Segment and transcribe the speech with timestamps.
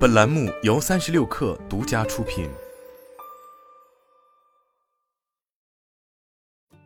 [0.00, 2.48] 本栏目由三十六氪独家出品。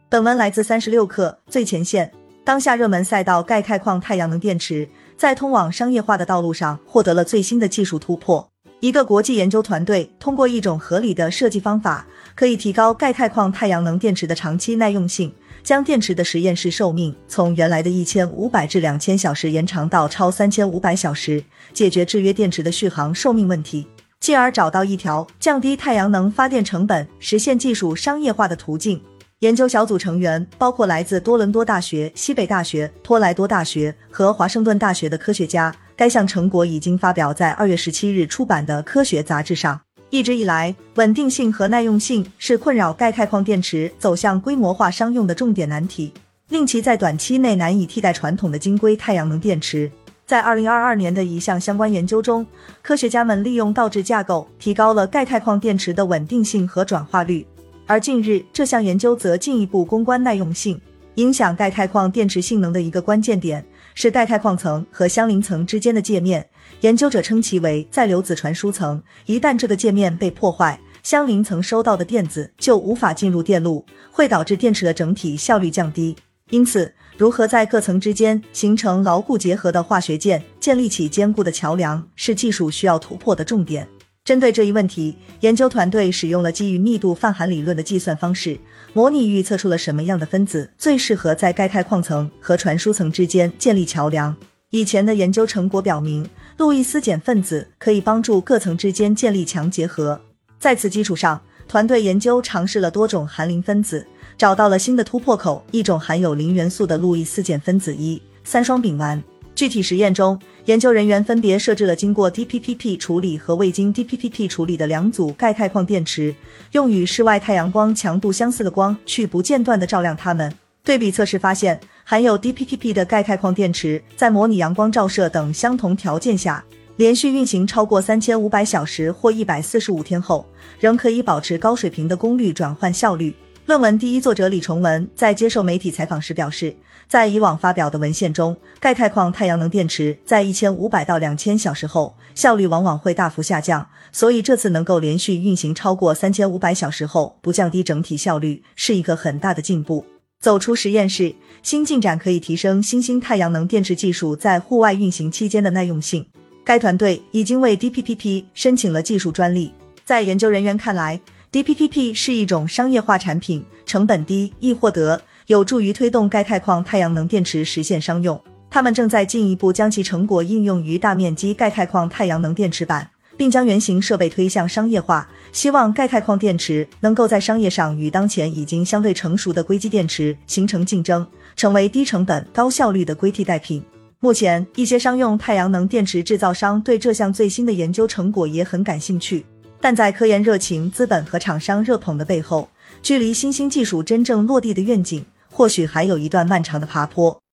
[0.08, 2.12] 本文来自三十六氪最前线。
[2.44, 8.50] 当下热门赛道钙钛矿太阳能电池，在通往商业化的道路上获得了最新的技术突破。
[8.84, 15.32] 一个国际研究团队通过一种合理的设计方法，可以提高钙钛矿太阳能电池的长期耐用性。
[15.62, 21.42] 将电池的实验室寿命从原来的一千五百至两千小时延长到超三千五百小时，
[21.72, 23.86] 解决制约电池的续航寿命问题，
[24.20, 29.00] 进而找到一条降低太阳能发电成本、实现技术商业化的途径。
[29.38, 35.74] 研究小组成员包括来自多伦多大学、西北大学、托莱多大学和华盛顿大学的科学家。
[35.96, 39.80] 该项成果已经发表在二月十七日出版的科学杂志上。
[40.10, 46.12] 一直以来，稳定性和耐用性是困扰钙钛矿电池走向规模化商用的重点难题，
[46.48, 49.90] 令其在短期内难以替代传统的晶硅太阳能电池。
[50.26, 52.46] 在二零二二年的一项相关研究中，
[52.80, 57.46] 科学家们利用倒置架构提高了钙钛矿电池的稳定性和转化率。
[57.86, 60.80] 而近日，这项研究则进一步攻关耐用性。
[61.16, 66.46] 影响钙钛矿电池性能的一个关键点是钙钛矿层和相邻层之间的界面。
[66.80, 76.14] 研究者称其为载流子传输层，一旦这个界面被破坏，相邻层收到的电子就无法进入电路，会导致电池的整体效率降低。
[76.50, 83.88] 因此，如何在各层之间形成牢固结合的化学键，建立起坚固的桥梁，是技术需要突破的重点。
[84.24, 88.58] 针对这一问题，研究团队使用了基于密度泛函理论的计算方式，
[88.94, 94.34] 模拟预测出了什么样的分子最适合在钙钛矿层和传输层之间建立桥梁。
[94.70, 96.28] 以前的研究成果表明。
[96.56, 100.20] 路易斯碱分子可以帮助各层之间建立强结合。
[100.60, 104.06] 在此基础上，团队研究尝试了多种含磷分子，
[104.38, 109.20] 找到了新的突破口——一种含有磷元素的路易斯碱分子一三双丙烷。
[109.54, 116.34] 具体实验中，研究人员分别设置了经过 DPPP 处理和未经 DPPP 处理的两组钙钛矿电池，
[116.72, 120.52] 用与室外太阳光强度相似的光去不间断地照亮它们。
[120.82, 121.80] 对比测试发现。
[122.06, 126.62] 含有 DPPP 的钙钛矿电池，在模拟阳光照射等相同条件下，
[126.96, 130.44] 连续运行超过三千五百小时或一百四十五天后，
[130.78, 133.34] 仍可以保持高水平的功率转换效率。
[133.66, 136.76] 论文第一作者李崇文在接受媒体采访时表示，
[137.08, 150.04] 在以往发表的文献中，钙钛矿太阳能电池在一千五百到两千小时后，效率往往会大幅下降，所以这次能够连续运行超过三千五百小时后不降低整体效率，是一个很大的进步。
[150.38, 156.26] 走出实验室，新进展可以提升新兴太阳能电池技术在户外运行期间的耐用性。
[156.62, 159.72] 该团队已经为 DPPP 申请了技术专利。
[160.04, 161.18] 在研究人员看来
[161.54, 168.40] ，DPPP 是一种商业化产品，成本低，易获得，有助于推动钙钛矿太阳能电池实现商用。
[168.68, 173.08] 他们正在进一步将其成果应用于大面积钙钛矿太阳能电池板。
[173.36, 181.26] 并将原型设备推向商业化，希望钙钛矿电池能够在商业上与当前已经相对成熟的硅基电池形成竞争，
[181.56, 183.82] 成为低成本、高效率的硅替代品。
[184.20, 189.44] 目前，一些商用太阳能电池制造商对这项最新的研究成果也很感兴趣，
[189.84, 192.70] 但在科研热情、资本和厂商热捧的背后，
[193.02, 197.43] 距离新兴技术真正落地的愿景，或许还有一段漫长的爬坡。